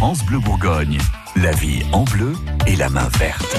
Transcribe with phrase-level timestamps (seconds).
[0.00, 0.96] France Bleu Bourgogne.
[1.36, 2.32] La vie en bleu
[2.66, 3.54] et la main verte.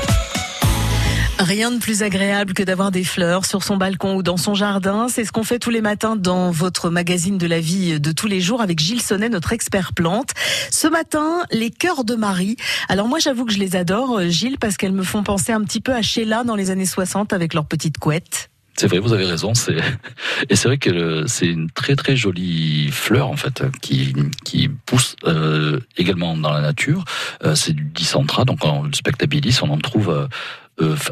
[1.38, 5.06] Rien de plus agréable que d'avoir des fleurs sur son balcon ou dans son jardin.
[5.08, 8.26] C'est ce qu'on fait tous les matins dans votre magazine de la vie de tous
[8.26, 10.32] les jours avec Gilles Sonnet, notre expert plante.
[10.72, 12.56] Ce matin, les cœurs de Marie.
[12.90, 15.80] Alors moi, j'avoue que je les adore, Gilles, parce qu'elles me font penser un petit
[15.80, 18.51] peu à Sheila dans les années 60 avec leurs petites couettes.
[18.78, 19.54] C'est vrai, vous avez raison.
[19.54, 19.78] C'est
[20.50, 24.14] et c'est vrai que c'est une très très jolie fleur en fait qui
[24.44, 27.04] qui pousse euh, également dans la nature.
[27.44, 30.28] Euh, c'est du dicentra, donc en spectabilis, on en trouve euh,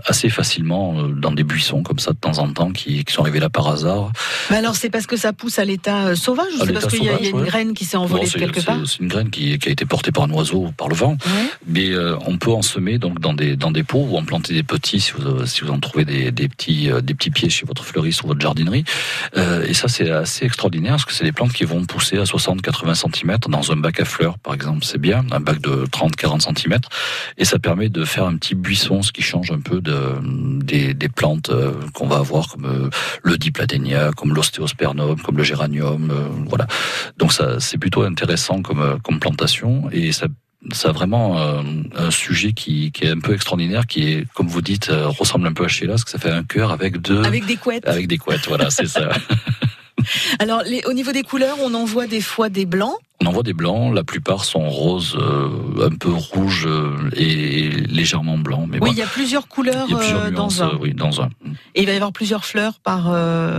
[0.05, 3.21] assez facilement euh, dans des buissons comme ça de temps en temps qui, qui sont
[3.21, 4.11] arrivés là par hasard.
[4.49, 7.03] Mais alors c'est parce que ça pousse à l'état euh, sauvage ou c'est parce qu'il
[7.03, 9.71] y, a une graine qui s'est envolée quelque part C'est une graine qui, qui, a
[9.71, 11.17] été portée par un oiseau ou par le vent.
[11.67, 11.89] Mais
[12.25, 14.99] on peut en semer donc dans des dans des pots ou en planter des petits
[14.99, 18.23] si vous si vous en trouvez des, des petits des petits pieds chez votre fleuriste
[18.23, 18.83] ou votre jardinerie.
[19.35, 22.95] et ça c'est assez extraordinaire parce que c'est des plantes qui vont pousser à 60-80
[22.95, 24.83] cm dans un bac à fleurs par exemple.
[24.83, 26.79] C'est bien un bac de 30-40 cm
[27.37, 29.97] et ça permet de faire un petit buisson, ce qui change un peu de,
[30.63, 32.89] des, des plantes euh, qu'on va avoir comme euh,
[33.23, 36.67] le dipladénia, comme l'ostéospermum, comme le géranium, euh, voilà.
[37.17, 40.27] Donc ça, c'est plutôt intéressant comme, comme plantation et ça
[40.73, 41.39] ça a vraiment
[41.95, 45.53] un sujet qui, qui, est un peu extraordinaire, qui est, comme vous dites, ressemble un
[45.53, 47.23] peu à Sheila, parce que ça fait un cœur avec deux...
[47.23, 47.87] Avec des couettes.
[47.87, 49.07] Avec des couettes, voilà, c'est ça.
[50.39, 52.95] Alors, les, au niveau des couleurs, on en voit des fois des blancs.
[53.21, 57.69] On en voit des blancs, la plupart sont roses, euh, un peu rouges euh, et
[57.69, 58.67] légèrement blancs.
[58.69, 60.77] Mais oui, il y a plusieurs couleurs euh, dans un.
[60.79, 61.29] Oui, dans un.
[61.75, 63.13] Et il va y avoir plusieurs fleurs par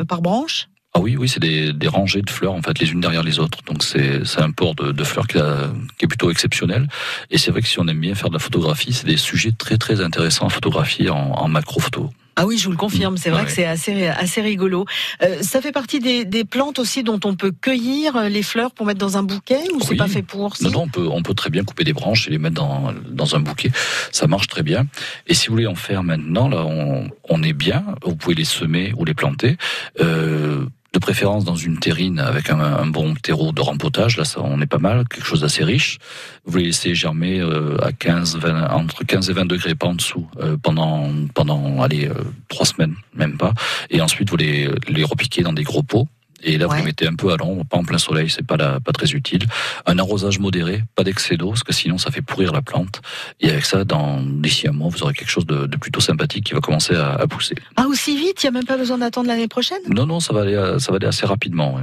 [0.07, 0.69] par branche.
[0.93, 3.39] Ah oui, oui, c'est des, des, rangées de fleurs en fait, les unes derrière les
[3.39, 3.59] autres.
[3.65, 6.89] Donc c'est un port de, de fleurs qui, a, qui, est plutôt exceptionnel.
[7.31, 9.53] Et c'est vrai que si on aime bien faire de la photographie, c'est des sujets
[9.53, 12.11] très très intéressants à photographier en, en macro photo.
[12.41, 14.87] Ah oui, je vous le confirme, c'est vrai que c'est assez assez rigolo.
[15.23, 18.71] Euh, ça fait partie des, des, plantes aussi dont on peut cueillir euh, les fleurs
[18.71, 21.23] pour mettre dans un bouquet ou c'est pas fait pour Non, non, on peut on
[21.23, 23.71] peut très bien couper des branches et les mettre dans dans un bouquet.
[24.11, 24.87] Ça marche très bien.
[25.27, 27.85] Et si vous voulez en faire maintenant, là, on, on est bien.
[28.05, 29.59] Vous pouvez les semer ou les planter.
[30.01, 34.17] Euh, de préférence dans une terrine avec un, bon terreau de rempotage.
[34.17, 35.99] Là, ça, on est pas mal, quelque chose d'assez riche.
[36.45, 39.95] Vous les laissez germer euh, à 15, 20, entre 15 et 20 degrés pas en
[39.95, 42.15] dessous euh, pendant pendant allez euh,
[42.49, 43.55] trois semaines, même pas.
[43.91, 46.09] Et ensuite vous les les repiquez dans des gros pots
[46.43, 48.57] et là, vous les mettez un peu à l'ombre, pas en plein soleil, c'est pas,
[48.57, 49.47] pas très utile.
[49.87, 53.03] Un arrosage modéré, pas d'excès d'eau, parce que sinon ça fait pourrir la plante.
[53.41, 56.45] Et avec ça, dans d'ici un mois, vous aurez quelque chose de, de plutôt sympathique
[56.45, 57.55] qui va commencer à, à pousser.
[57.77, 58.43] Ah, aussi vite?
[58.43, 59.81] Il n'y a même pas besoin d'attendre l'année prochaine?
[59.89, 61.75] Non, non, ça va aller, ça va aller assez rapidement.
[61.75, 61.83] Ouais.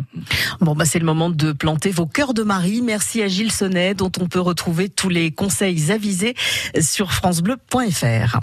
[0.62, 2.82] Bon, bah c'est le moment de planter vos cœurs de Marie.
[2.82, 6.36] Merci à Gilles Sonnet, dont on peut retrouver tous les conseils avisés
[6.80, 8.40] sur francebleu.fr.